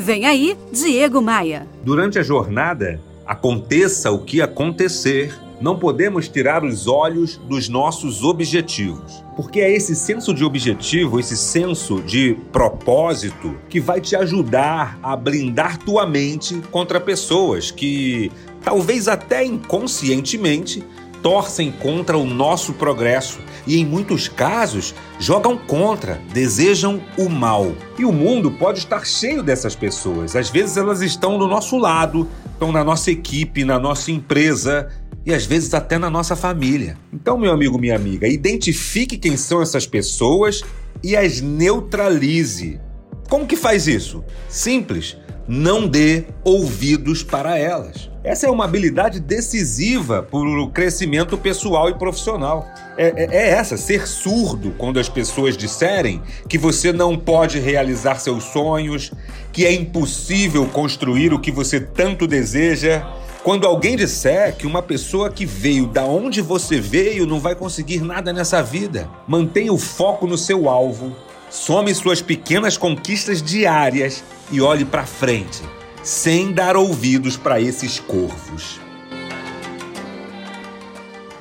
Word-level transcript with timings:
Vem 0.00 0.24
aí, 0.24 0.56
Diego 0.72 1.20
Maia. 1.20 1.68
Durante 1.84 2.18
a 2.18 2.22
jornada, 2.22 2.98
aconteça 3.26 4.10
o 4.10 4.20
que 4.20 4.40
acontecer, 4.40 5.38
não 5.60 5.78
podemos 5.78 6.26
tirar 6.26 6.64
os 6.64 6.86
olhos 6.86 7.36
dos 7.36 7.68
nossos 7.68 8.24
objetivos. 8.24 9.22
Porque 9.36 9.60
é 9.60 9.70
esse 9.70 9.94
senso 9.94 10.32
de 10.32 10.42
objetivo, 10.42 11.20
esse 11.20 11.36
senso 11.36 12.00
de 12.00 12.34
propósito, 12.50 13.54
que 13.68 13.78
vai 13.78 14.00
te 14.00 14.16
ajudar 14.16 14.98
a 15.02 15.14
blindar 15.14 15.76
tua 15.76 16.06
mente 16.06 16.62
contra 16.70 16.98
pessoas 16.98 17.70
que, 17.70 18.32
talvez 18.62 19.06
até 19.06 19.44
inconscientemente, 19.44 20.82
torcem 21.22 21.70
contra 21.70 22.16
o 22.16 22.24
nosso 22.24 22.72
progresso 22.74 23.38
e, 23.66 23.78
em 23.78 23.84
muitos 23.84 24.28
casos, 24.28 24.94
jogam 25.18 25.56
contra, 25.56 26.20
desejam 26.32 27.00
o 27.16 27.28
mal. 27.28 27.74
E 27.98 28.04
o 28.04 28.12
mundo 28.12 28.50
pode 28.50 28.80
estar 28.80 29.06
cheio 29.06 29.42
dessas 29.42 29.74
pessoas. 29.74 30.34
Às 30.34 30.50
vezes 30.50 30.76
elas 30.76 31.00
estão 31.02 31.38
do 31.38 31.46
nosso 31.46 31.76
lado, 31.76 32.28
estão 32.52 32.72
na 32.72 32.82
nossa 32.82 33.10
equipe, 33.10 33.64
na 33.64 33.78
nossa 33.78 34.10
empresa 34.10 34.88
e 35.24 35.34
às 35.34 35.44
vezes 35.44 35.74
até 35.74 35.98
na 35.98 36.08
nossa 36.08 36.34
família. 36.34 36.96
Então, 37.12 37.38
meu 37.38 37.52
amigo, 37.52 37.78
minha 37.78 37.96
amiga, 37.96 38.26
identifique 38.26 39.18
quem 39.18 39.36
são 39.36 39.60
essas 39.60 39.86
pessoas 39.86 40.62
e 41.02 41.16
as 41.16 41.40
neutralize. 41.40 42.80
Como 43.28 43.46
que 43.46 43.56
faz 43.56 43.86
isso? 43.86 44.24
Simples 44.48 45.16
não 45.50 45.88
dê 45.88 46.26
ouvidos 46.44 47.24
para 47.24 47.58
elas. 47.58 48.08
Essa 48.22 48.46
é 48.46 48.50
uma 48.50 48.64
habilidade 48.64 49.18
decisiva 49.18 50.22
para 50.22 50.38
o 50.38 50.70
crescimento 50.70 51.36
pessoal 51.36 51.90
e 51.90 51.94
profissional. 51.94 52.68
É, 52.96 53.08
é, 53.16 53.28
é, 53.32 53.48
essa, 53.48 53.76
ser 53.76 54.06
surdo 54.06 54.72
quando 54.78 55.00
as 55.00 55.08
pessoas 55.08 55.56
disserem 55.56 56.22
que 56.48 56.56
você 56.56 56.92
não 56.92 57.18
pode 57.18 57.58
realizar 57.58 58.20
seus 58.20 58.44
sonhos, 58.44 59.10
que 59.52 59.66
é 59.66 59.72
impossível 59.72 60.66
construir 60.66 61.34
o 61.34 61.40
que 61.40 61.50
você 61.50 61.80
tanto 61.80 62.28
deseja. 62.28 63.04
Quando 63.42 63.66
alguém 63.66 63.96
disser 63.96 64.54
que 64.54 64.68
uma 64.68 64.82
pessoa 64.82 65.30
que 65.30 65.44
veio 65.44 65.88
da 65.88 66.04
onde 66.04 66.40
você 66.40 66.80
veio 66.80 67.26
não 67.26 67.40
vai 67.40 67.56
conseguir 67.56 68.02
nada 68.02 68.32
nessa 68.32 68.62
vida, 68.62 69.10
mantenha 69.26 69.72
o 69.72 69.78
foco 69.78 70.28
no 70.28 70.38
seu 70.38 70.68
alvo, 70.68 71.12
some 71.50 71.92
suas 71.92 72.22
pequenas 72.22 72.76
conquistas 72.76 73.42
diárias 73.42 74.22
e 74.50 74.60
olhe 74.60 74.84
para 74.84 75.06
frente, 75.06 75.62
sem 76.02 76.52
dar 76.52 76.76
ouvidos 76.76 77.36
para 77.36 77.60
esses 77.60 78.00
corvos. 78.00 78.80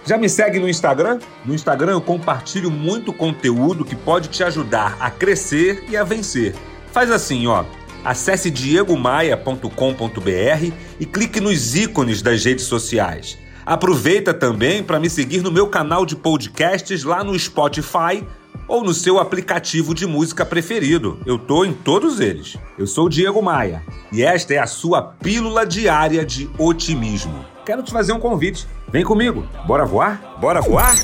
Já 0.05 0.17
me 0.17 0.27
segue 0.27 0.59
no 0.59 0.67
Instagram? 0.67 1.19
No 1.45 1.53
Instagram 1.53 1.91
eu 1.91 2.02
compartilho 2.02 2.71
muito 2.71 3.13
conteúdo 3.13 3.85
que 3.85 3.95
pode 3.95 4.27
te 4.30 4.43
ajudar 4.43 4.97
a 4.99 5.11
crescer 5.11 5.85
e 5.87 5.95
a 5.95 6.03
vencer. 6.03 6.55
Faz 6.91 7.11
assim, 7.11 7.45
ó. 7.45 7.63
Acesse 8.03 8.49
diegomaia.com.br 8.49 10.73
e 10.99 11.05
clique 11.05 11.39
nos 11.39 11.75
ícones 11.75 12.23
das 12.23 12.43
redes 12.43 12.65
sociais. 12.65 13.37
Aproveita 13.63 14.33
também 14.33 14.81
para 14.81 14.99
me 14.99 15.11
seguir 15.11 15.43
no 15.43 15.52
meu 15.52 15.67
canal 15.67 16.07
de 16.07 16.15
podcasts 16.15 17.03
lá 17.03 17.23
no 17.23 17.37
Spotify 17.37 18.25
ou 18.70 18.84
no 18.84 18.94
seu 18.94 19.20
aplicativo 19.20 19.95
de 19.95 20.06
música 20.06 20.45
preferido. 20.45 21.20
Eu 21.25 21.39
tô 21.39 21.66
em 21.66 21.73
todos 21.73 22.20
eles. 22.20 22.56
Eu 22.78 22.88
sou 22.88 23.08
o 23.08 23.09
Diego 23.09 23.42
Maia 23.42 23.84
e 24.14 24.22
esta 24.22 24.53
é 24.53 24.59
a 24.59 24.67
sua 24.67 25.02
pílula 25.02 25.66
diária 25.66 26.23
de 26.23 26.50
otimismo. 26.58 27.44
Quero 27.66 27.84
te 27.84 27.92
fazer 27.92 28.14
um 28.14 28.20
convite. 28.20 28.67
Vem 28.88 29.03
comigo. 29.03 29.45
Bora 29.66 29.86
voar? 29.86 30.38
Bora 30.39 30.61
voar? 30.61 30.95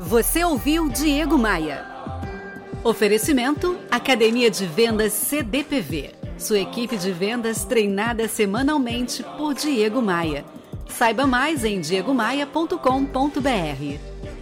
Você 0.00 0.42
ouviu 0.42 0.88
Diego 0.88 1.38
Maia. 1.38 1.86
Oferecimento 2.82 3.76
Academia 3.90 4.50
de 4.50 4.66
Vendas 4.66 5.12
CDPV. 5.12 6.12
Sua 6.36 6.58
equipe 6.58 6.96
de 6.96 7.12
vendas 7.12 7.64
treinada 7.64 8.26
semanalmente 8.28 9.24
por 9.38 9.54
Diego 9.54 10.02
Maia. 10.02 10.44
Saiba 10.88 11.26
mais 11.26 11.64
em 11.64 11.80
diegomaia.com.br. 11.80 14.33